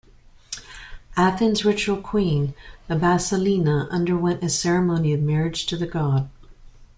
[1.15, 2.55] Athens's ritual queen,
[2.87, 6.27] the basilinna, underwent a ceremony of marriage to the god.